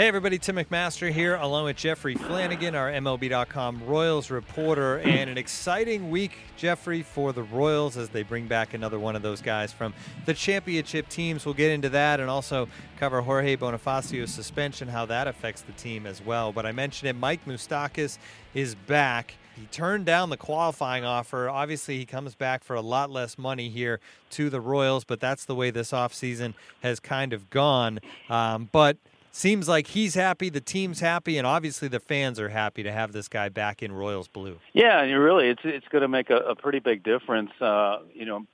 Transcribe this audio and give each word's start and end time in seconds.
Hey 0.00 0.08
everybody, 0.08 0.38
Tim 0.38 0.56
McMaster 0.56 1.12
here, 1.12 1.34
along 1.34 1.66
with 1.66 1.76
Jeffrey 1.76 2.14
Flanagan, 2.14 2.74
our 2.74 2.90
MLB.com 2.90 3.82
Royals 3.84 4.30
reporter, 4.30 4.98
and 5.00 5.28
an 5.28 5.36
exciting 5.36 6.08
week, 6.10 6.38
Jeffrey, 6.56 7.02
for 7.02 7.34
the 7.34 7.42
Royals 7.42 7.98
as 7.98 8.08
they 8.08 8.22
bring 8.22 8.46
back 8.46 8.72
another 8.72 8.98
one 8.98 9.14
of 9.14 9.20
those 9.20 9.42
guys 9.42 9.74
from 9.74 9.92
the 10.24 10.32
championship 10.32 11.06
teams. 11.10 11.44
We'll 11.44 11.52
get 11.52 11.70
into 11.70 11.90
that 11.90 12.18
and 12.18 12.30
also 12.30 12.66
cover 12.96 13.20
Jorge 13.20 13.58
Bonifacio's 13.58 14.32
suspension, 14.32 14.88
how 14.88 15.04
that 15.04 15.28
affects 15.28 15.60
the 15.60 15.72
team 15.72 16.06
as 16.06 16.24
well. 16.24 16.50
But 16.50 16.64
I 16.64 16.72
mentioned 16.72 17.10
it, 17.10 17.16
Mike 17.16 17.44
Moustakas 17.44 18.16
is 18.54 18.74
back. 18.74 19.34
He 19.54 19.66
turned 19.66 20.06
down 20.06 20.30
the 20.30 20.38
qualifying 20.38 21.04
offer. 21.04 21.50
Obviously, 21.50 21.98
he 21.98 22.06
comes 22.06 22.34
back 22.34 22.64
for 22.64 22.74
a 22.74 22.80
lot 22.80 23.10
less 23.10 23.36
money 23.36 23.68
here 23.68 24.00
to 24.30 24.48
the 24.48 24.62
Royals, 24.62 25.04
but 25.04 25.20
that's 25.20 25.44
the 25.44 25.54
way 25.54 25.70
this 25.70 25.90
offseason 25.92 26.54
has 26.82 27.00
kind 27.00 27.34
of 27.34 27.50
gone. 27.50 28.00
Um, 28.30 28.70
but 28.72 28.96
seems 29.32 29.68
like 29.68 29.88
he's 29.88 30.14
happy, 30.14 30.48
the 30.48 30.60
team's 30.60 31.00
happy, 31.00 31.38
and 31.38 31.46
obviously 31.46 31.88
the 31.88 32.00
fans 32.00 32.38
are 32.40 32.48
happy 32.48 32.82
to 32.82 32.92
have 32.92 33.12
this 33.12 33.28
guy 33.28 33.48
back 33.48 33.82
in 33.82 33.92
Royals 33.92 34.28
blue. 34.28 34.58
Yeah, 34.72 35.02
and 35.02 35.18
really, 35.18 35.48
it's 35.48 35.62
it's 35.64 35.88
going 35.88 36.02
to 36.02 36.08
make 36.08 36.30
a, 36.30 36.36
a 36.36 36.54
pretty 36.54 36.80
big 36.80 37.02
difference. 37.02 37.50
Uh, 37.60 37.98
you 38.12 38.24
know, 38.24 38.46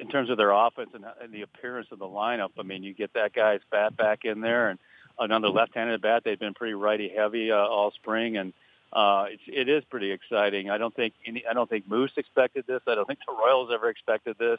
in 0.00 0.08
terms 0.08 0.30
of 0.30 0.36
their 0.36 0.50
offense 0.50 0.90
and, 0.94 1.04
and 1.22 1.32
the 1.32 1.42
appearance 1.42 1.88
of 1.90 1.98
the 1.98 2.06
lineup. 2.06 2.50
I 2.58 2.62
mean, 2.62 2.82
you 2.82 2.94
get 2.94 3.14
that 3.14 3.32
guy's 3.32 3.60
bat 3.70 3.96
back 3.96 4.24
in 4.24 4.40
there, 4.40 4.70
and 4.70 4.78
another 5.18 5.48
left-handed 5.48 6.00
bat. 6.00 6.22
They've 6.24 6.38
been 6.38 6.54
pretty 6.54 6.74
righty 6.74 7.08
heavy 7.08 7.50
uh, 7.50 7.56
all 7.56 7.90
spring, 7.92 8.36
and 8.36 8.52
uh, 8.92 9.26
it's, 9.28 9.42
it 9.46 9.68
is 9.68 9.84
pretty 9.84 10.12
exciting. 10.12 10.70
I 10.70 10.78
don't 10.78 10.94
think 10.94 11.14
any, 11.26 11.44
I 11.48 11.52
don't 11.52 11.68
think 11.68 11.88
Moose 11.88 12.12
expected 12.16 12.64
this. 12.66 12.80
I 12.86 12.94
don't 12.94 13.06
think 13.06 13.20
the 13.26 13.34
Royals 13.34 13.70
ever 13.72 13.88
expected 13.88 14.36
this 14.38 14.58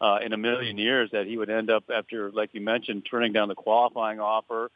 uh, 0.00 0.18
in 0.24 0.32
a 0.32 0.36
million 0.36 0.78
years 0.78 1.10
that 1.12 1.26
he 1.26 1.36
would 1.36 1.50
end 1.50 1.70
up 1.70 1.84
after, 1.94 2.30
like 2.30 2.50
you 2.52 2.60
mentioned, 2.60 3.06
turning 3.08 3.32
down 3.32 3.48
the 3.48 3.54
qualifying 3.54 4.20
offer 4.20 4.70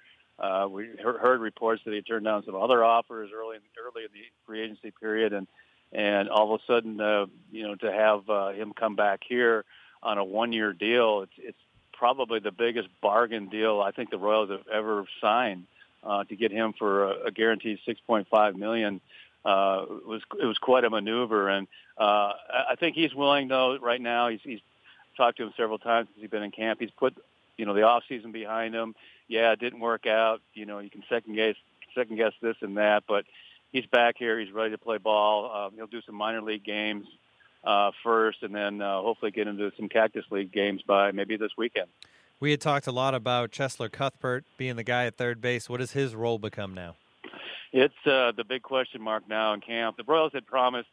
we 0.70 0.88
heard 1.02 1.40
reports 1.40 1.82
that 1.84 1.94
he 1.94 2.02
turned 2.02 2.24
down 2.24 2.44
some 2.44 2.54
other 2.54 2.84
offers 2.84 3.30
early 3.34 3.56
in, 3.56 3.62
early 3.80 4.04
in 4.04 4.10
the 4.12 4.20
free 4.46 4.62
agency 4.62 4.92
period, 5.00 5.32
and 5.32 5.46
and 5.92 6.28
all 6.28 6.54
of 6.54 6.60
a 6.60 6.72
sudden, 6.72 7.00
uh, 7.00 7.26
you 7.50 7.64
know, 7.64 7.74
to 7.74 7.92
have 7.92 8.28
uh, 8.30 8.48
him 8.50 8.72
come 8.72 8.96
back 8.96 9.20
here 9.28 9.64
on 10.02 10.18
a 10.18 10.24
one-year 10.24 10.72
deal, 10.72 11.22
it's 11.22 11.32
it's 11.38 11.58
probably 11.92 12.40
the 12.40 12.50
biggest 12.50 12.88
bargain 13.00 13.48
deal 13.48 13.80
I 13.80 13.92
think 13.92 14.10
the 14.10 14.18
Royals 14.18 14.50
have 14.50 14.66
ever 14.72 15.06
signed. 15.20 15.66
Uh, 16.04 16.24
to 16.24 16.34
get 16.34 16.50
him 16.50 16.72
for 16.76 17.04
a, 17.04 17.26
a 17.26 17.30
guaranteed 17.30 17.78
6.5 17.86 18.56
million 18.56 19.00
uh, 19.44 19.84
was 20.04 20.20
it 20.40 20.46
was 20.46 20.58
quite 20.58 20.84
a 20.84 20.90
maneuver, 20.90 21.48
and 21.48 21.68
uh, 21.96 22.32
I 22.70 22.74
think 22.78 22.96
he's 22.96 23.14
willing 23.14 23.48
though. 23.48 23.78
Right 23.78 24.00
now, 24.00 24.28
he's 24.28 24.40
he's 24.42 24.60
talked 25.16 25.38
to 25.38 25.44
him 25.44 25.52
several 25.56 25.78
times 25.78 26.08
since 26.08 26.22
he's 26.22 26.30
been 26.30 26.42
in 26.42 26.50
camp. 26.50 26.80
He's 26.80 26.90
put 26.90 27.14
you 27.56 27.66
know 27.66 27.74
the 27.74 27.82
off 27.82 28.04
season 28.08 28.32
behind 28.32 28.74
him 28.74 28.94
yeah, 29.32 29.52
it 29.52 29.60
didn't 29.60 29.80
work 29.80 30.06
out. 30.06 30.42
You 30.52 30.66
know, 30.66 30.78
you 30.78 30.90
can 30.90 31.02
second 31.08 31.34
guess 31.34 31.56
second 31.94 32.16
guess 32.16 32.32
this 32.42 32.56
and 32.60 32.76
that, 32.76 33.04
but 33.08 33.24
he's 33.72 33.86
back 33.86 34.16
here. 34.18 34.38
He's 34.38 34.52
ready 34.52 34.70
to 34.70 34.78
play 34.78 34.98
ball. 34.98 35.50
Um, 35.50 35.72
he'll 35.74 35.86
do 35.86 36.02
some 36.02 36.14
minor 36.14 36.42
league 36.42 36.64
games 36.64 37.06
uh, 37.64 37.92
first, 38.02 38.42
and 38.42 38.54
then 38.54 38.82
uh, 38.82 39.00
hopefully 39.00 39.30
get 39.30 39.48
into 39.48 39.72
some 39.76 39.88
Cactus 39.88 40.24
League 40.30 40.52
games 40.52 40.82
by 40.86 41.12
maybe 41.12 41.36
this 41.36 41.52
weekend. 41.56 41.88
We 42.40 42.50
had 42.50 42.60
talked 42.60 42.86
a 42.86 42.92
lot 42.92 43.14
about 43.14 43.52
Cheslor 43.52 43.90
Cuthbert 43.90 44.44
being 44.58 44.76
the 44.76 44.84
guy 44.84 45.06
at 45.06 45.16
third 45.16 45.40
base. 45.40 45.68
What 45.70 45.80
does 45.80 45.92
his 45.92 46.14
role 46.14 46.38
become 46.38 46.74
now? 46.74 46.96
It's 47.72 47.94
uh, 48.04 48.32
the 48.36 48.44
big 48.44 48.62
question 48.62 49.00
mark 49.00 49.26
now 49.28 49.54
in 49.54 49.60
camp. 49.60 49.96
The 49.96 50.04
Royals 50.04 50.32
had 50.34 50.46
promised 50.46 50.88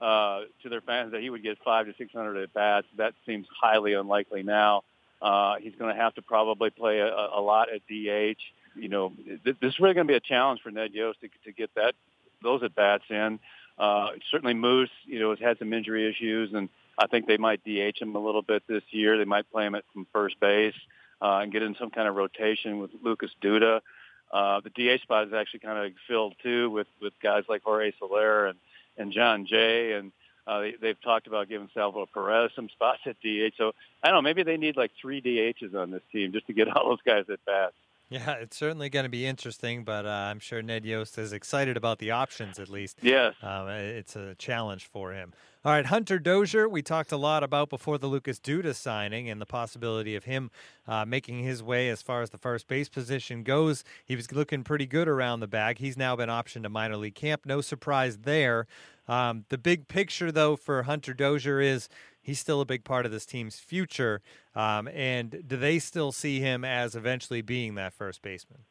uh, 0.00 0.42
to 0.62 0.68
their 0.70 0.80
fans 0.80 1.12
that 1.12 1.20
he 1.20 1.28
would 1.28 1.42
get 1.42 1.58
five 1.62 1.86
to 1.86 1.94
six 1.98 2.12
hundred 2.12 2.38
at 2.38 2.54
bats. 2.54 2.86
That 2.96 3.12
seems 3.26 3.46
highly 3.60 3.92
unlikely 3.92 4.42
now. 4.42 4.82
Uh, 5.22 5.54
he's 5.60 5.74
going 5.78 5.94
to 5.94 6.00
have 6.00 6.14
to 6.14 6.22
probably 6.22 6.70
play 6.70 6.98
a, 6.98 7.06
a 7.06 7.40
lot 7.40 7.68
at 7.72 7.80
DH. 7.86 8.40
You 8.74 8.88
know, 8.88 9.12
this 9.44 9.54
is 9.62 9.78
really 9.78 9.94
going 9.94 10.06
to 10.06 10.12
be 10.12 10.16
a 10.16 10.20
challenge 10.20 10.60
for 10.62 10.70
Ned 10.70 10.92
Yost 10.92 11.20
to, 11.20 11.28
to 11.44 11.52
get 11.52 11.70
that 11.76 11.94
those 12.42 12.62
at 12.64 12.74
bats 12.74 13.04
in. 13.08 13.38
Uh, 13.78 14.08
certainly, 14.30 14.54
Moose, 14.54 14.90
you 15.04 15.20
know, 15.20 15.30
has 15.30 15.38
had 15.38 15.58
some 15.58 15.72
injury 15.72 16.10
issues, 16.10 16.52
and 16.52 16.68
I 16.98 17.06
think 17.06 17.26
they 17.26 17.36
might 17.36 17.62
DH 17.64 18.00
him 18.00 18.16
a 18.16 18.18
little 18.18 18.42
bit 18.42 18.64
this 18.68 18.82
year. 18.90 19.16
They 19.16 19.24
might 19.24 19.50
play 19.50 19.66
him 19.66 19.74
at 19.74 19.84
from 19.92 20.06
first 20.12 20.40
base 20.40 20.74
uh, 21.20 21.38
and 21.38 21.52
get 21.52 21.62
in 21.62 21.76
some 21.78 21.90
kind 21.90 22.08
of 22.08 22.16
rotation 22.16 22.78
with 22.78 22.90
Lucas 23.02 23.30
Duda. 23.42 23.80
Uh, 24.32 24.60
the 24.60 24.70
DH 24.70 25.02
spot 25.02 25.28
is 25.28 25.32
actually 25.32 25.60
kind 25.60 25.86
of 25.86 25.92
filled 26.08 26.34
too 26.42 26.70
with 26.70 26.86
with 27.00 27.12
guys 27.22 27.44
like 27.48 27.62
Jorge 27.62 27.92
Soler 27.98 28.46
and 28.46 28.58
and 28.96 29.12
Jon 29.12 29.46
Jay 29.46 29.92
and 29.92 30.12
uh, 30.46 30.60
they, 30.60 30.74
they've 30.80 31.00
talked 31.02 31.26
about 31.26 31.48
giving 31.48 31.68
Salvador 31.74 32.06
Perez 32.12 32.50
some 32.54 32.68
spots 32.68 33.00
at 33.06 33.16
DH. 33.20 33.54
So 33.56 33.72
I 34.02 34.08
don't 34.08 34.16
know. 34.16 34.22
Maybe 34.22 34.42
they 34.42 34.56
need 34.56 34.76
like 34.76 34.90
three 35.00 35.20
DHs 35.20 35.74
on 35.74 35.90
this 35.90 36.02
team 36.10 36.32
just 36.32 36.46
to 36.46 36.52
get 36.52 36.68
all 36.76 36.88
those 36.88 37.02
guys 37.04 37.24
at 37.30 37.44
bats. 37.44 37.74
Yeah, 38.08 38.32
it's 38.32 38.58
certainly 38.58 38.90
going 38.90 39.04
to 39.04 39.10
be 39.10 39.24
interesting, 39.24 39.84
but 39.84 40.04
uh, 40.04 40.10
I'm 40.10 40.38
sure 40.38 40.60
Ned 40.60 40.84
Yost 40.84 41.16
is 41.16 41.32
excited 41.32 41.78
about 41.78 41.98
the 41.98 42.10
options 42.10 42.58
at 42.58 42.68
least. 42.68 42.98
Yes. 43.00 43.34
Um, 43.42 43.68
it's 43.68 44.16
a 44.16 44.34
challenge 44.34 44.84
for 44.84 45.14
him. 45.14 45.32
All 45.64 45.70
right, 45.70 45.86
Hunter 45.86 46.18
Dozier, 46.18 46.68
we 46.68 46.82
talked 46.82 47.12
a 47.12 47.16
lot 47.16 47.44
about 47.44 47.70
before 47.70 47.96
the 47.96 48.08
Lucas 48.08 48.40
Duda 48.40 48.74
signing 48.74 49.30
and 49.30 49.40
the 49.40 49.46
possibility 49.46 50.16
of 50.16 50.24
him 50.24 50.50
uh, 50.88 51.04
making 51.04 51.38
his 51.44 51.62
way 51.62 51.88
as 51.88 52.02
far 52.02 52.20
as 52.20 52.30
the 52.30 52.38
first 52.38 52.66
base 52.66 52.88
position 52.88 53.44
goes. 53.44 53.84
He 54.04 54.16
was 54.16 54.32
looking 54.32 54.64
pretty 54.64 54.86
good 54.86 55.06
around 55.06 55.38
the 55.38 55.46
bag. 55.46 55.78
He's 55.78 55.96
now 55.96 56.16
been 56.16 56.28
optioned 56.28 56.64
to 56.64 56.68
minor 56.68 56.96
league 56.96 57.14
camp. 57.14 57.46
No 57.46 57.60
surprise 57.60 58.18
there. 58.22 58.66
Um, 59.06 59.44
the 59.50 59.58
big 59.58 59.86
picture, 59.86 60.32
though, 60.32 60.56
for 60.56 60.82
Hunter 60.82 61.14
Dozier 61.14 61.60
is 61.60 61.88
he's 62.20 62.40
still 62.40 62.60
a 62.60 62.66
big 62.66 62.82
part 62.82 63.06
of 63.06 63.12
this 63.12 63.24
team's 63.24 63.60
future. 63.60 64.20
Um, 64.56 64.88
and 64.88 65.44
do 65.46 65.56
they 65.56 65.78
still 65.78 66.10
see 66.10 66.40
him 66.40 66.64
as 66.64 66.96
eventually 66.96 67.40
being 67.40 67.76
that 67.76 67.92
first 67.92 68.20
baseman? 68.20 68.62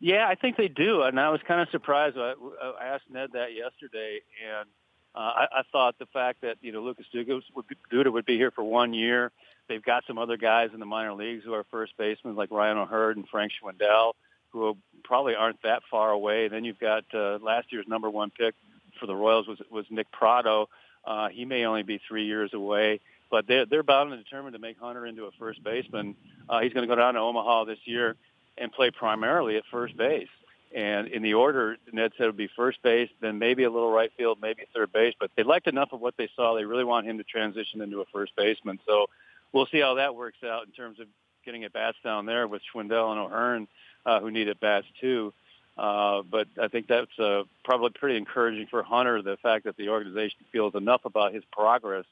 Yeah, 0.00 0.26
I 0.26 0.36
think 0.36 0.56
they 0.56 0.68
do. 0.68 1.02
And 1.02 1.20
I 1.20 1.28
was 1.28 1.40
kind 1.46 1.60
of 1.60 1.68
surprised. 1.70 2.16
I, 2.16 2.32
I 2.80 2.86
asked 2.86 3.10
Ned 3.10 3.28
that 3.34 3.48
yesterday, 3.54 4.20
and 4.42 4.70
uh, 5.14 5.18
I, 5.18 5.46
I 5.52 5.62
thought 5.70 5.98
the 5.98 6.06
fact 6.06 6.40
that 6.42 6.56
you 6.60 6.72
know 6.72 6.82
Lucas 6.82 7.06
Duda 7.14 7.40
would, 7.54 7.68
be, 7.68 7.76
Duda 7.92 8.12
would 8.12 8.26
be 8.26 8.36
here 8.36 8.50
for 8.50 8.64
one 8.64 8.92
year. 8.94 9.30
They've 9.68 9.82
got 9.82 10.04
some 10.06 10.18
other 10.18 10.36
guys 10.36 10.70
in 10.74 10.80
the 10.80 10.86
minor 10.86 11.14
leagues 11.14 11.44
who 11.44 11.54
are 11.54 11.64
first 11.70 11.96
basemen, 11.96 12.36
like 12.36 12.50
Ryan 12.50 12.78
O'Hearn 12.78 13.18
and 13.18 13.28
Frank 13.28 13.52
Schwindel, 13.52 14.12
who 14.50 14.76
probably 15.04 15.34
aren't 15.34 15.62
that 15.62 15.82
far 15.90 16.10
away. 16.10 16.44
And 16.44 16.52
then 16.52 16.64
you've 16.64 16.78
got 16.78 17.04
uh, 17.14 17.38
last 17.40 17.72
year's 17.72 17.86
number 17.88 18.10
one 18.10 18.30
pick 18.30 18.54
for 19.00 19.06
the 19.06 19.14
Royals 19.14 19.46
was 19.46 19.58
was 19.70 19.86
Nick 19.90 20.10
Pratto. 20.12 20.68
Uh, 21.04 21.28
he 21.28 21.44
may 21.44 21.64
only 21.64 21.82
be 21.82 22.00
three 22.08 22.26
years 22.26 22.52
away, 22.52 23.00
but 23.30 23.46
they're 23.46 23.66
they're 23.66 23.82
bound 23.82 24.12
and 24.12 24.22
determined 24.22 24.54
to 24.54 24.60
make 24.60 24.78
Hunter 24.78 25.06
into 25.06 25.24
a 25.24 25.30
first 25.38 25.62
baseman. 25.62 26.16
Uh, 26.48 26.60
he's 26.60 26.72
going 26.72 26.86
to 26.86 26.92
go 26.92 26.98
down 26.98 27.14
to 27.14 27.20
Omaha 27.20 27.64
this 27.64 27.78
year 27.84 28.16
and 28.58 28.72
play 28.72 28.90
primarily 28.90 29.56
at 29.56 29.64
first 29.70 29.96
base. 29.96 30.28
And 30.74 31.06
in 31.08 31.22
the 31.22 31.34
order, 31.34 31.76
Ned 31.92 32.12
said 32.16 32.24
it 32.24 32.26
would 32.26 32.36
be 32.36 32.48
first 32.56 32.82
base, 32.82 33.08
then 33.20 33.38
maybe 33.38 33.62
a 33.62 33.70
little 33.70 33.92
right 33.92 34.10
field, 34.16 34.38
maybe 34.42 34.64
third 34.74 34.92
base. 34.92 35.14
But 35.18 35.30
they 35.36 35.44
liked 35.44 35.68
enough 35.68 35.92
of 35.92 36.00
what 36.00 36.16
they 36.16 36.28
saw. 36.34 36.54
They 36.54 36.64
really 36.64 36.84
want 36.84 37.06
him 37.06 37.18
to 37.18 37.24
transition 37.24 37.80
into 37.80 38.00
a 38.00 38.04
first 38.12 38.34
baseman. 38.36 38.80
So 38.86 39.06
we'll 39.52 39.66
see 39.66 39.80
how 39.80 39.94
that 39.94 40.16
works 40.16 40.38
out 40.44 40.66
in 40.66 40.72
terms 40.72 40.98
of 40.98 41.06
getting 41.44 41.62
at 41.62 41.72
bats 41.72 41.96
down 42.02 42.26
there 42.26 42.48
with 42.48 42.62
Schwindel 42.74 43.12
and 43.12 43.20
O'Hearn, 43.20 43.68
uh, 44.04 44.18
who 44.18 44.32
need 44.32 44.48
at 44.48 44.58
bats 44.58 44.86
too. 45.00 45.32
Uh, 45.78 46.22
but 46.28 46.48
I 46.60 46.68
think 46.68 46.88
that's 46.88 47.18
uh, 47.18 47.44
probably 47.64 47.90
pretty 47.90 48.16
encouraging 48.16 48.66
for 48.66 48.82
Hunter, 48.82 49.22
the 49.22 49.36
fact 49.36 49.64
that 49.64 49.76
the 49.76 49.90
organization 49.90 50.38
feels 50.50 50.74
enough 50.74 51.04
about 51.04 51.34
his 51.34 51.44
progress 51.52 52.04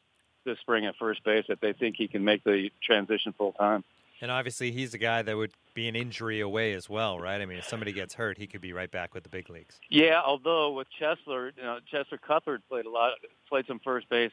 this 0.44 0.58
spring 0.58 0.86
at 0.86 0.96
first 0.96 1.22
base 1.24 1.44
that 1.48 1.60
they 1.60 1.72
think 1.72 1.96
he 1.96 2.08
can 2.08 2.24
make 2.24 2.42
the 2.44 2.70
transition 2.82 3.32
full 3.32 3.52
time. 3.52 3.84
And 4.22 4.30
obviously, 4.30 4.70
he's 4.70 4.94
a 4.94 4.98
guy 4.98 5.20
that 5.22 5.36
would 5.36 5.52
be 5.74 5.88
an 5.88 5.96
injury 5.96 6.40
away 6.40 6.72
as 6.72 6.88
well, 6.88 7.18
right? 7.18 7.40
I 7.40 7.44
mean, 7.44 7.58
if 7.58 7.66
somebody 7.66 7.92
gets 7.92 8.14
hurt, 8.14 8.38
he 8.38 8.46
could 8.46 8.60
be 8.60 8.72
right 8.72 8.90
back 8.90 9.12
with 9.12 9.24
the 9.24 9.28
big 9.28 9.50
leagues. 9.50 9.80
Yeah, 9.90 10.22
although 10.24 10.72
with 10.72 10.86
Cheslor, 10.98 11.50
you 11.56 11.62
know, 11.62 11.80
Cheslor 11.92 12.20
Cuthbert 12.20 12.62
played 12.68 12.86
a 12.86 12.90
lot, 12.90 13.14
played 13.48 13.66
some 13.66 13.80
first 13.80 14.08
base 14.08 14.30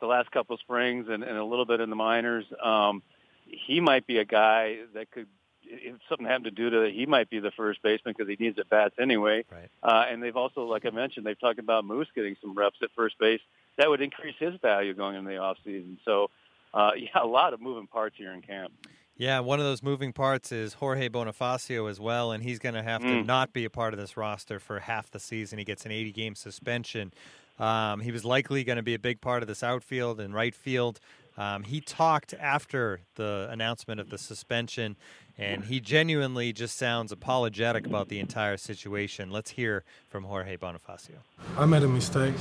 the 0.00 0.06
last 0.06 0.30
couple 0.30 0.54
of 0.54 0.60
springs 0.60 1.06
and, 1.08 1.22
and 1.22 1.38
a 1.38 1.44
little 1.44 1.64
bit 1.64 1.80
in 1.80 1.88
the 1.88 1.96
minors. 1.96 2.44
Um, 2.62 3.02
he 3.46 3.80
might 3.80 4.06
be 4.06 4.18
a 4.18 4.24
guy 4.24 4.78
that 4.94 5.10
could 5.10 5.26
if 5.70 5.96
something 6.08 6.26
happened 6.26 6.56
to 6.56 6.62
Duda, 6.62 6.92
he 6.92 7.04
might 7.06 7.28
be 7.28 7.40
the 7.40 7.50
first 7.50 7.82
baseman 7.82 8.14
because 8.16 8.28
he 8.28 8.42
needs 8.42 8.58
at 8.58 8.70
bats 8.70 8.94
anyway. 8.98 9.44
Right. 9.52 9.68
Uh, 9.82 10.06
and 10.08 10.22
they've 10.22 10.36
also, 10.36 10.64
like 10.64 10.86
I 10.86 10.90
mentioned, 10.90 11.26
they've 11.26 11.38
talked 11.38 11.58
about 11.58 11.84
Moose 11.84 12.08
getting 12.14 12.36
some 12.40 12.54
reps 12.54 12.78
at 12.82 12.88
first 12.96 13.18
base. 13.18 13.40
That 13.76 13.90
would 13.90 14.00
increase 14.00 14.36
his 14.38 14.54
value 14.62 14.94
going 14.94 15.16
into 15.16 15.30
the 15.30 15.36
off 15.36 15.58
season. 15.64 15.98
So, 16.04 16.30
uh, 16.72 16.92
yeah, 16.96 17.22
a 17.22 17.26
lot 17.26 17.52
of 17.52 17.60
moving 17.60 17.86
parts 17.86 18.16
here 18.16 18.32
in 18.32 18.40
camp. 18.42 18.72
Yeah, 19.18 19.40
one 19.40 19.58
of 19.58 19.66
those 19.66 19.82
moving 19.82 20.12
parts 20.12 20.52
is 20.52 20.74
Jorge 20.74 21.08
Bonifacio 21.08 21.90
as 21.90 21.98
well, 21.98 22.30
and 22.30 22.40
he's 22.40 22.60
going 22.60 22.76
to 22.76 22.84
have 22.84 23.02
mm. 23.02 23.20
to 23.20 23.24
not 23.24 23.52
be 23.52 23.64
a 23.64 23.70
part 23.70 23.92
of 23.92 23.98
this 23.98 24.16
roster 24.16 24.60
for 24.60 24.78
half 24.78 25.10
the 25.10 25.18
season. 25.18 25.58
He 25.58 25.64
gets 25.64 25.84
an 25.84 25.90
80 25.90 26.12
game 26.12 26.34
suspension. 26.36 27.12
Um, 27.58 27.98
he 27.98 28.12
was 28.12 28.24
likely 28.24 28.62
going 28.62 28.76
to 28.76 28.82
be 28.82 28.94
a 28.94 28.98
big 28.98 29.20
part 29.20 29.42
of 29.42 29.48
this 29.48 29.64
outfield 29.64 30.20
and 30.20 30.32
right 30.32 30.54
field. 30.54 31.00
Um, 31.36 31.64
he 31.64 31.80
talked 31.80 32.32
after 32.34 33.00
the 33.16 33.48
announcement 33.50 34.00
of 34.00 34.10
the 34.10 34.18
suspension, 34.18 34.96
and 35.36 35.64
he 35.64 35.80
genuinely 35.80 36.52
just 36.52 36.78
sounds 36.78 37.10
apologetic 37.10 37.86
about 37.86 38.08
the 38.08 38.20
entire 38.20 38.56
situation. 38.56 39.32
Let's 39.32 39.50
hear 39.50 39.82
from 40.08 40.24
Jorge 40.24 40.56
Bonifacio. 40.56 41.18
I 41.56 41.66
made 41.66 41.82
a 41.82 41.88
mistake, 41.88 42.34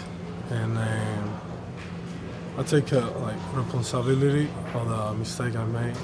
and 0.51 0.77
um, 0.77 1.41
I 2.57 2.63
take 2.63 2.93
uh, 2.93 3.11
like 3.19 3.35
responsibility 3.55 4.47
for 4.71 4.85
the 4.85 5.13
mistake 5.13 5.55
I 5.55 5.65
made, 5.65 5.95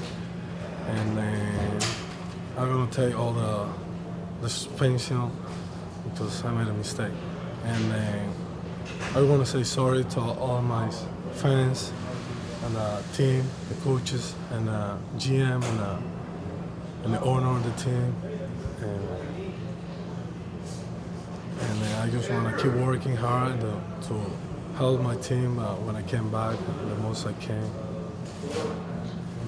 and 0.88 1.20
uh, 1.20 2.62
I'm 2.62 2.68
gonna 2.70 2.92
take 2.92 3.18
all 3.18 3.34
the 3.34 3.68
the 4.42 4.50
suspension 4.50 5.32
because 6.04 6.44
I 6.44 6.52
made 6.52 6.68
a 6.68 6.74
mistake, 6.74 7.14
and 7.66 7.94
uh, 7.94 9.18
I 9.18 9.22
want 9.22 9.46
to 9.46 9.50
say 9.50 9.64
sorry 9.64 10.04
to 10.04 10.20
all 10.20 10.62
my 10.62 10.90
fans 11.34 11.94
and 12.66 12.76
the 12.76 13.04
team, 13.14 13.44
the 13.70 13.76
coaches, 13.76 14.36
and 14.52 14.68
the 14.68 14.98
GM, 15.18 15.64
and 15.64 15.80
the, 15.80 15.98
and 17.04 17.14
the 17.14 17.22
owner 17.22 17.48
of 17.48 17.64
the 17.64 17.84
team. 17.84 18.16
And, 18.82 19.08
and 21.60 21.84
I 21.96 22.10
just 22.10 22.30
want 22.30 22.56
to 22.56 22.64
keep 22.64 22.74
working 22.74 23.16
hard 23.16 23.60
to, 23.60 23.82
to 24.08 24.26
help 24.78 25.02
my 25.02 25.16
team 25.18 25.60
uh, 25.60 25.76
when 25.76 25.96
I 25.96 26.02
came 26.04 26.32
back 26.32 26.58
the 26.88 26.96
most 26.96 27.28
I 27.28 27.34
can. 27.34 27.70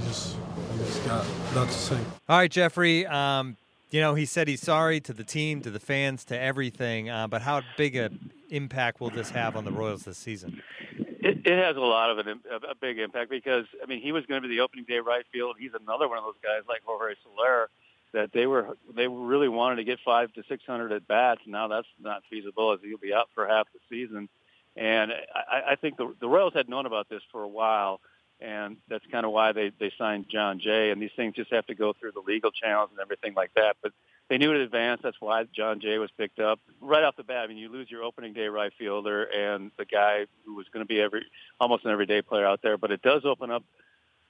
I 0.06 0.08
just, 0.08 0.38
I 0.72 0.78
just 0.78 1.06
got 1.06 1.26
that 1.56 1.68
to 1.68 1.74
say. 1.74 1.98
All 2.30 2.38
right, 2.38 2.52
Jeffrey. 2.52 3.08
Um, 3.08 3.58
you 3.90 4.02
know, 4.02 4.14
he 4.14 4.26
said 4.26 4.48
he's 4.48 4.62
sorry 4.62 5.00
to 5.00 5.14
the 5.14 5.24
team, 5.24 5.62
to 5.62 5.72
the 5.72 5.80
fans, 5.80 6.24
to 6.26 6.40
everything. 6.40 7.10
Uh, 7.10 7.28
but 7.28 7.42
how 7.42 7.64
big 7.76 7.96
a 7.96 8.12
impact 8.52 9.02
will 9.02 9.10
this 9.10 9.32
have 9.32 9.56
on 9.56 9.66
the 9.66 9.72
Royals 9.72 10.04
this 10.04 10.20
season? 10.20 10.62
It, 11.00 11.42
it 11.44 11.58
has 11.58 11.76
a 11.76 11.80
lot 11.80 12.12
of 12.12 12.20
an, 12.20 12.40
a 12.70 12.76
big 12.76 13.00
impact 13.00 13.32
because 13.32 13.66
I 13.82 13.88
mean 13.88 14.00
he 14.00 14.12
was 14.12 14.28
going 14.28 14.44
to 14.44 14.48
be 14.48 14.56
the 14.56 14.62
opening 14.62 14.86
day 14.86 15.00
right 15.00 15.26
field. 15.34 15.56
He's 15.58 15.74
another 15.74 16.08
one 16.08 16.20
of 16.20 16.24
those 16.24 16.36
guys 16.44 16.62
like 16.68 16.82
Jorge 16.86 17.16
Soler 17.24 17.70
that 18.12 18.32
they 18.32 18.46
were 18.46 18.78
they 18.96 19.08
really 19.08 19.50
wanted 19.50 19.78
to 19.78 19.84
get 19.86 19.98
five 20.06 20.32
to 20.34 20.44
six 20.48 20.64
hundred 20.68 20.92
at 20.92 21.08
bats. 21.08 21.42
Now 21.48 21.68
that's 21.68 21.88
not 22.00 22.22
feasible 22.30 22.74
as 22.74 22.80
he'll 22.84 23.00
be 23.00 23.14
out 23.14 23.30
for 23.34 23.48
half 23.48 23.68
the 23.74 23.80
season. 23.90 24.30
And 24.78 25.14
I, 25.34 25.72
I 25.72 25.76
think 25.78 25.98
the, 25.98 26.14
the 26.20 26.28
Royals 26.28 26.54
had 26.54 26.70
known 26.70 26.86
about 26.86 27.10
this 27.10 27.22
for 27.32 27.42
a 27.42 27.48
while, 27.48 28.02
and 28.42 28.78
that's 28.90 29.06
kind 29.12 29.26
of 29.26 29.32
why 29.32 29.52
they 29.52 29.72
they 29.80 29.92
signed 29.98 30.26
Jon 30.30 30.60
Jay. 30.60 30.92
And 30.92 31.02
these 31.02 31.12
things 31.16 31.36
just 31.36 31.52
have 31.52 31.66
to 31.68 31.76
go 31.76 31.94
through 31.94 32.12
the 32.12 32.22
legal 32.22 32.52
channels 32.52 32.90
and 32.92 33.00
everything 33.00 33.34
like 33.34 33.54
that. 33.56 33.78
But 33.82 33.94
they 34.28 34.38
knew 34.38 34.52
in 34.52 34.62
advance. 34.62 35.02
That's 35.04 35.20
why 35.20 35.46
Jon 35.56 35.80
Jay 35.80 35.98
was 35.98 36.10
picked 36.18 36.40
up 36.40 36.60
right 36.82 37.04
off 37.04 37.16
the 37.16 37.24
bat. 37.24 37.44
I 37.44 37.48
mean, 37.48 37.58
you 37.58 37.70
lose 37.70 37.90
your 37.90 38.04
opening 38.04 38.34
day 38.34 38.48
right 38.48 38.74
fielder 38.78 39.24
and 39.24 39.72
the 39.78 39.86
guy 39.86 40.26
who 40.46 40.56
was 40.56 40.68
going 40.74 40.86
to 40.86 40.88
be 40.88 41.00
every 41.00 41.26
almost 41.60 41.86
an 41.86 41.92
everyday 41.92 42.22
player 42.22 42.46
out 42.46 42.62
there. 42.62 42.78
But 42.78 42.92
it 42.92 43.02
does 43.02 43.24
open 43.26 43.52
up 43.52 43.64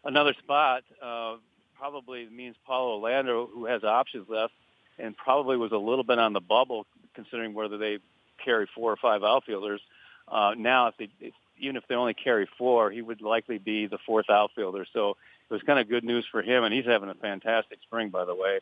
another 0.04 0.34
spot. 0.34 0.84
Uh, 1.02 1.38
probably 1.78 2.28
means 2.30 2.56
Paulo 2.66 2.96
Orlando, 2.96 3.48
who 3.52 3.66
has 3.66 3.84
options 3.84 4.28
left, 4.30 4.54
and 5.00 5.16
probably 5.16 5.58
was 5.58 5.72
a 5.72 5.78
little 5.78 6.04
bit 6.04 6.20
on 6.20 6.34
the 6.34 6.42
bubble 6.42 6.86
considering 7.14 7.54
whether 7.54 7.78
they 7.78 8.00
carry 8.44 8.68
four 8.76 8.92
or 8.92 8.98
five 8.98 9.24
outfielders. 9.24 9.82
Uh, 10.28 10.54
now, 10.58 10.88
if 10.88 10.98
they 10.98 11.10
if, 11.20 11.34
even 11.60 11.76
if 11.76 11.88
they 11.88 11.96
only 11.96 12.14
carry 12.14 12.48
four, 12.58 12.92
he 12.92 13.02
would 13.02 13.22
likely 13.22 13.58
be 13.58 13.88
the 13.88 13.98
fourth 14.06 14.30
outfielder. 14.30 14.86
So 14.94 15.12
it 15.50 15.54
was 15.54 15.62
kind 15.64 15.80
of 15.80 15.90
good 15.90 16.04
news 16.04 16.26
for 16.32 16.42
him, 16.42 16.64
and 16.64 16.74
he's 16.74 16.86
having 16.86 17.10
a 17.10 17.16
fantastic 17.16 17.80
spring, 17.84 18.10
by 18.10 18.26
the 18.26 18.36
way. 18.36 18.60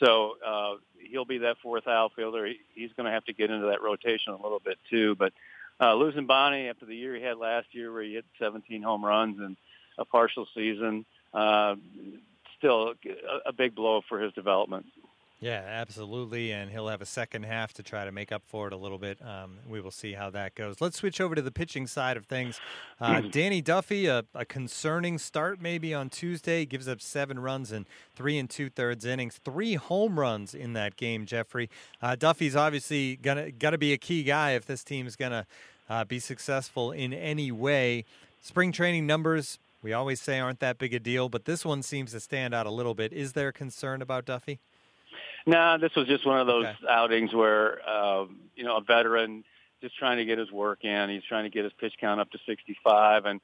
So 0.00 0.36
uh, 0.44 0.74
he'll 0.98 1.24
be 1.24 1.38
that 1.38 1.58
fourth 1.62 1.86
outfielder. 1.86 2.46
He, 2.46 2.60
he's 2.74 2.92
going 2.96 3.06
to 3.06 3.12
have 3.12 3.24
to 3.26 3.32
get 3.32 3.50
into 3.50 3.68
that 3.68 3.82
rotation 3.82 4.32
a 4.32 4.42
little 4.42 4.60
bit 4.64 4.78
too. 4.90 5.14
But 5.14 5.32
uh, 5.80 5.94
losing 5.94 6.26
Bonnie 6.26 6.68
after 6.68 6.86
the 6.86 6.96
year 6.96 7.14
he 7.14 7.22
had 7.22 7.38
last 7.38 7.68
year, 7.72 7.92
where 7.92 8.02
he 8.02 8.14
hit 8.14 8.24
17 8.38 8.82
home 8.82 9.04
runs 9.04 9.38
and 9.38 9.56
a 9.98 10.04
partial 10.04 10.46
season, 10.54 11.04
uh, 11.32 11.76
still 12.58 12.94
a, 13.04 13.48
a 13.48 13.52
big 13.52 13.74
blow 13.74 14.02
for 14.08 14.20
his 14.20 14.32
development. 14.32 14.86
Yeah, 15.44 15.62
absolutely. 15.66 16.52
And 16.52 16.70
he'll 16.70 16.88
have 16.88 17.02
a 17.02 17.06
second 17.06 17.42
half 17.42 17.74
to 17.74 17.82
try 17.82 18.06
to 18.06 18.12
make 18.12 18.32
up 18.32 18.44
for 18.46 18.66
it 18.66 18.72
a 18.72 18.78
little 18.78 18.96
bit. 18.96 19.18
Um, 19.20 19.58
we 19.68 19.78
will 19.78 19.90
see 19.90 20.14
how 20.14 20.30
that 20.30 20.54
goes. 20.54 20.80
Let's 20.80 20.96
switch 20.96 21.20
over 21.20 21.34
to 21.34 21.42
the 21.42 21.50
pitching 21.50 21.86
side 21.86 22.16
of 22.16 22.24
things. 22.24 22.58
Uh, 22.98 23.20
hmm. 23.20 23.28
Danny 23.28 23.60
Duffy, 23.60 24.06
a, 24.06 24.24
a, 24.34 24.46
concerning 24.46 25.18
start 25.18 25.60
maybe 25.60 25.92
on 25.92 26.08
Tuesday, 26.08 26.64
gives 26.64 26.88
up 26.88 27.02
seven 27.02 27.38
runs 27.38 27.72
in 27.72 27.84
three 28.16 28.38
and 28.38 28.48
two 28.48 28.70
thirds 28.70 29.04
innings, 29.04 29.38
three 29.44 29.74
home 29.74 30.18
runs 30.18 30.54
in 30.54 30.72
that 30.72 30.96
game, 30.96 31.26
Jeffrey. 31.26 31.68
Uh, 32.00 32.16
Duffy's 32.16 32.56
obviously 32.56 33.16
gonna 33.16 33.50
got 33.50 33.70
to 33.70 33.78
be 33.78 33.92
a 33.92 33.98
key 33.98 34.22
guy 34.22 34.52
if 34.52 34.64
this 34.64 34.82
team's 34.82 35.14
going 35.14 35.32
to 35.32 35.46
uh, 35.90 36.04
be 36.04 36.20
successful 36.20 36.90
in 36.90 37.12
any 37.12 37.52
way. 37.52 38.06
Spring 38.40 38.72
training 38.72 39.06
numbers, 39.06 39.58
we 39.82 39.92
always 39.92 40.22
say 40.22 40.40
aren't 40.40 40.60
that 40.60 40.78
big 40.78 40.94
a 40.94 40.98
deal, 40.98 41.28
but 41.28 41.44
this 41.44 41.66
one 41.66 41.82
seems 41.82 42.12
to 42.12 42.20
stand 42.20 42.54
out 42.54 42.64
a 42.64 42.70
little 42.70 42.94
bit. 42.94 43.12
Is 43.12 43.34
there 43.34 43.52
concern 43.52 44.00
about 44.00 44.24
Duffy? 44.24 44.58
No, 45.46 45.76
this 45.78 45.94
was 45.94 46.06
just 46.06 46.26
one 46.26 46.40
of 46.40 46.46
those 46.46 46.66
okay. 46.66 46.76
outings 46.88 47.34
where 47.34 47.86
um, 47.88 48.36
you 48.56 48.64
know 48.64 48.76
a 48.76 48.80
veteran 48.80 49.44
just 49.80 49.96
trying 49.98 50.16
to 50.16 50.24
get 50.24 50.38
his 50.38 50.50
work 50.50 50.84
in. 50.84 51.10
He's 51.10 51.24
trying 51.24 51.44
to 51.44 51.50
get 51.50 51.64
his 51.64 51.72
pitch 51.74 51.94
count 52.00 52.20
up 52.20 52.30
to 52.30 52.38
65, 52.46 53.26
and 53.26 53.40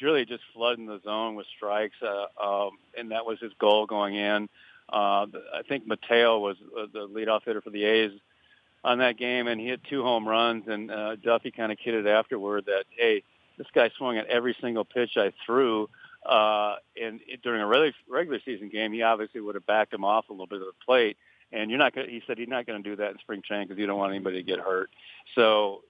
really 0.00 0.24
just 0.24 0.42
flooding 0.52 0.86
the 0.86 1.00
zone 1.02 1.34
with 1.34 1.46
strikes, 1.56 1.96
uh, 2.02 2.26
um, 2.42 2.78
and 2.98 3.10
that 3.10 3.24
was 3.24 3.38
his 3.40 3.52
goal 3.58 3.86
going 3.86 4.14
in. 4.14 4.48
Uh, 4.92 5.26
I 5.54 5.62
think 5.66 5.86
Mateo 5.86 6.38
was 6.38 6.56
uh, 6.76 6.86
the 6.92 7.08
leadoff 7.08 7.44
hitter 7.44 7.60
for 7.60 7.70
the 7.70 7.84
A's 7.84 8.12
on 8.82 8.98
that 8.98 9.16
game, 9.16 9.48
and 9.48 9.60
he 9.60 9.66
hit 9.66 9.80
two 9.88 10.02
home 10.02 10.28
runs. 10.28 10.68
And 10.68 10.90
uh, 10.90 11.16
Duffy 11.16 11.50
kind 11.50 11.72
of 11.72 11.78
kidded 11.78 12.06
afterward 12.06 12.66
that, 12.66 12.84
hey, 12.90 13.22
this 13.56 13.66
guy 13.74 13.90
swung 13.96 14.18
at 14.18 14.26
every 14.26 14.54
single 14.60 14.84
pitch 14.84 15.16
I 15.16 15.32
threw. 15.46 15.88
Uh, 16.24 16.76
and 17.00 17.20
it, 17.26 17.42
during 17.42 17.62
a 17.62 17.66
regular, 17.66 17.92
regular 18.08 18.40
season 18.44 18.68
game, 18.68 18.92
he 18.92 19.02
obviously 19.02 19.40
would 19.40 19.54
have 19.54 19.66
backed 19.66 19.92
him 19.92 20.04
off 20.04 20.28
a 20.28 20.32
little 20.32 20.46
bit 20.46 20.60
of 20.60 20.66
the 20.66 20.84
plate. 20.84 21.16
And 21.54 21.70
you're 21.70 21.78
not 21.78 21.94
going. 21.94 22.10
He 22.10 22.20
said 22.26 22.36
he's 22.36 22.48
not 22.48 22.66
going 22.66 22.82
to 22.82 22.88
do 22.88 22.96
that 22.96 23.12
in 23.12 23.18
spring 23.18 23.42
training 23.46 23.68
because 23.68 23.78
you 23.78 23.86
don't 23.86 23.98
want 23.98 24.12
anybody 24.12 24.36
to 24.36 24.42
get 24.42 24.58
hurt. 24.58 24.90
So 25.34 25.82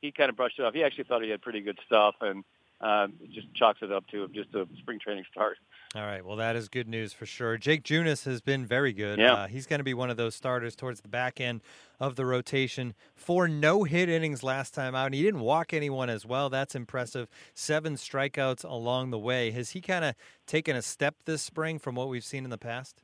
he 0.00 0.12
kind 0.12 0.30
of 0.30 0.36
brushed 0.36 0.58
it 0.58 0.64
off. 0.64 0.74
He 0.74 0.82
actually 0.82 1.04
thought 1.04 1.22
he 1.22 1.30
had 1.30 1.42
pretty 1.42 1.60
good 1.60 1.78
stuff, 1.86 2.14
and 2.20 2.42
uh, 2.80 3.08
just 3.32 3.52
chalks 3.54 3.80
it 3.82 3.92
up 3.92 4.06
to 4.08 4.28
just 4.28 4.54
a 4.54 4.66
spring 4.78 4.98
training 4.98 5.24
start. 5.30 5.58
All 5.94 6.02
right. 6.02 6.24
Well, 6.24 6.36
that 6.36 6.56
is 6.56 6.68
good 6.68 6.88
news 6.88 7.12
for 7.12 7.24
sure. 7.24 7.56
Jake 7.56 7.84
Junis 7.84 8.24
has 8.24 8.40
been 8.40 8.66
very 8.66 8.92
good. 8.92 9.18
Yeah. 9.18 9.32
Uh, 9.34 9.46
he's 9.46 9.66
going 9.66 9.78
to 9.78 9.84
be 9.84 9.94
one 9.94 10.10
of 10.10 10.16
those 10.16 10.34
starters 10.34 10.74
towards 10.74 11.00
the 11.00 11.08
back 11.08 11.40
end 11.40 11.62
of 12.00 12.16
the 12.16 12.26
rotation. 12.26 12.94
Four 13.14 13.46
no 13.46 13.84
hit 13.84 14.08
innings 14.08 14.42
last 14.42 14.74
time 14.74 14.94
out, 14.94 15.06
and 15.06 15.14
he 15.14 15.22
didn't 15.22 15.40
walk 15.40 15.72
anyone 15.72 16.10
as 16.10 16.26
well. 16.26 16.50
That's 16.50 16.74
impressive. 16.74 17.28
Seven 17.54 17.94
strikeouts 17.94 18.64
along 18.64 19.10
the 19.10 19.18
way. 19.18 19.50
Has 19.52 19.70
he 19.70 19.80
kind 19.80 20.04
of 20.04 20.14
taken 20.46 20.74
a 20.76 20.82
step 20.82 21.14
this 21.24 21.42
spring 21.42 21.78
from 21.78 21.94
what 21.94 22.08
we've 22.08 22.24
seen 22.24 22.44
in 22.44 22.50
the 22.50 22.58
past? 22.58 23.02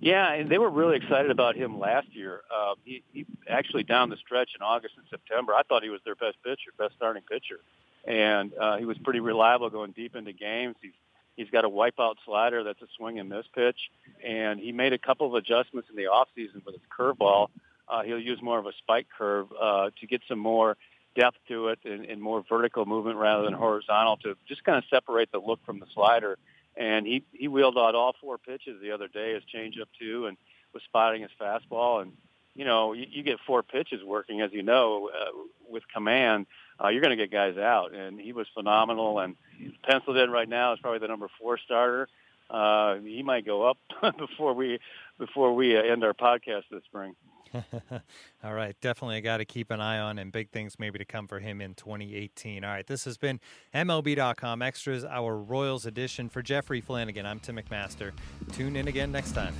Yeah, 0.00 0.32
and 0.32 0.48
they 0.50 0.58
were 0.58 0.70
really 0.70 0.96
excited 0.96 1.30
about 1.30 1.56
him 1.56 1.78
last 1.78 2.14
year. 2.14 2.42
Uh, 2.54 2.74
he, 2.84 3.02
he 3.12 3.26
actually 3.48 3.82
down 3.82 4.10
the 4.10 4.16
stretch 4.16 4.50
in 4.54 4.62
August 4.62 4.94
and 4.96 5.04
September, 5.10 5.54
I 5.54 5.62
thought 5.62 5.82
he 5.82 5.90
was 5.90 6.00
their 6.04 6.14
best 6.14 6.36
pitcher, 6.44 6.70
best 6.78 6.94
starting 6.96 7.22
pitcher, 7.22 7.60
and 8.06 8.52
uh, 8.54 8.76
he 8.76 8.84
was 8.84 8.96
pretty 8.98 9.20
reliable 9.20 9.70
going 9.70 9.92
deep 9.92 10.14
into 10.14 10.32
games. 10.32 10.76
He's 10.80 10.92
he's 11.36 11.50
got 11.50 11.64
a 11.64 11.68
wipeout 11.68 12.16
slider 12.24 12.62
that's 12.62 12.80
a 12.82 12.86
swing 12.96 13.18
and 13.18 13.28
miss 13.28 13.46
pitch, 13.54 13.78
and 14.24 14.60
he 14.60 14.72
made 14.72 14.92
a 14.92 14.98
couple 14.98 15.26
of 15.26 15.34
adjustments 15.34 15.88
in 15.90 15.96
the 15.96 16.06
off 16.06 16.28
season 16.34 16.62
with 16.64 16.74
his 16.74 16.84
curveball. 16.96 17.48
Uh, 17.88 18.02
he'll 18.02 18.20
use 18.20 18.40
more 18.42 18.58
of 18.58 18.66
a 18.66 18.72
spike 18.78 19.06
curve 19.16 19.48
uh, 19.60 19.90
to 19.98 20.06
get 20.06 20.20
some 20.28 20.38
more 20.38 20.76
depth 21.18 21.38
to 21.48 21.68
it 21.68 21.78
and, 21.84 22.04
and 22.04 22.20
more 22.20 22.44
vertical 22.48 22.86
movement 22.86 23.16
rather 23.16 23.44
than 23.44 23.54
horizontal 23.54 24.16
to 24.18 24.36
just 24.46 24.62
kind 24.62 24.78
of 24.78 24.84
separate 24.90 25.32
the 25.32 25.38
look 25.38 25.58
from 25.64 25.80
the 25.80 25.86
slider 25.94 26.38
and 26.78 27.06
he 27.06 27.24
he 27.32 27.48
wheeled 27.48 27.76
out 27.76 27.94
all 27.94 28.14
four 28.20 28.38
pitches 28.38 28.80
the 28.80 28.92
other 28.92 29.08
day, 29.08 29.34
his 29.34 29.42
changeup 29.54 29.88
too, 29.98 30.26
and 30.26 30.36
was 30.72 30.82
spotting 30.84 31.22
his 31.22 31.30
fastball. 31.40 32.00
And 32.00 32.12
you 32.54 32.64
know, 32.64 32.92
you, 32.92 33.06
you 33.10 33.22
get 33.22 33.38
four 33.46 33.62
pitches 33.62 34.02
working, 34.04 34.40
as 34.40 34.52
you 34.52 34.62
know, 34.62 35.10
uh, 35.12 35.30
with 35.68 35.82
command, 35.92 36.46
uh, 36.82 36.88
you're 36.88 37.02
going 37.02 37.16
to 37.16 37.22
get 37.22 37.32
guys 37.32 37.58
out. 37.58 37.92
And 37.92 38.20
he 38.20 38.32
was 38.32 38.46
phenomenal, 38.54 39.18
and 39.18 39.36
penciled 39.82 40.16
in 40.16 40.30
right 40.30 40.48
now 40.48 40.72
is 40.72 40.78
probably 40.80 41.00
the 41.00 41.08
number 41.08 41.28
four 41.40 41.58
starter. 41.58 42.08
Uh, 42.48 42.96
he 42.96 43.22
might 43.22 43.44
go 43.44 43.68
up 43.68 43.78
before 44.18 44.54
we 44.54 44.78
before 45.18 45.54
we 45.54 45.76
uh, 45.76 45.82
end 45.82 46.04
our 46.04 46.14
podcast 46.14 46.62
this 46.70 46.84
spring. 46.84 47.14
All 48.44 48.54
right, 48.54 48.76
definitely 48.80 49.16
I 49.16 49.20
got 49.20 49.38
to 49.38 49.44
keep 49.44 49.70
an 49.70 49.80
eye 49.80 49.98
on 49.98 50.18
and 50.18 50.32
big 50.32 50.50
things 50.50 50.78
maybe 50.78 50.98
to 50.98 51.04
come 51.04 51.26
for 51.26 51.40
him 51.40 51.60
in 51.60 51.74
2018. 51.74 52.64
All 52.64 52.70
right, 52.70 52.86
this 52.86 53.04
has 53.04 53.16
been 53.16 53.40
MLB.com 53.74 54.62
Extras, 54.62 55.04
our 55.04 55.36
Royals 55.36 55.86
edition. 55.86 56.28
For 56.28 56.42
Jeffrey 56.42 56.80
Flanagan, 56.80 57.26
I'm 57.26 57.40
Tim 57.40 57.56
McMaster. 57.56 58.12
Tune 58.52 58.76
in 58.76 58.88
again 58.88 59.12
next 59.12 59.32
time. 59.32 59.54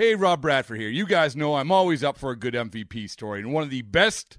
Hey, 0.00 0.14
Rob 0.14 0.40
Bradford 0.40 0.80
here. 0.80 0.88
You 0.88 1.04
guys 1.04 1.36
know 1.36 1.56
I'm 1.56 1.70
always 1.70 2.02
up 2.02 2.16
for 2.16 2.30
a 2.30 2.36
good 2.36 2.54
MVP 2.54 3.10
story, 3.10 3.40
and 3.40 3.52
one 3.52 3.62
of 3.62 3.68
the 3.68 3.82
best 3.82 4.38